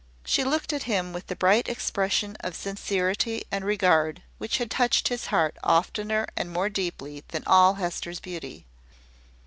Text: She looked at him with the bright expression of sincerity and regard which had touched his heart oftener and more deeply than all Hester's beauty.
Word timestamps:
She 0.25 0.43
looked 0.43 0.73
at 0.73 0.81
him 0.89 1.13
with 1.13 1.27
the 1.27 1.35
bright 1.35 1.69
expression 1.69 2.35
of 2.39 2.55
sincerity 2.55 3.43
and 3.51 3.63
regard 3.63 4.23
which 4.39 4.57
had 4.57 4.71
touched 4.71 5.09
his 5.09 5.27
heart 5.27 5.55
oftener 5.63 6.25
and 6.35 6.51
more 6.51 6.69
deeply 6.69 7.23
than 7.27 7.43
all 7.45 7.75
Hester's 7.75 8.19
beauty. 8.19 8.65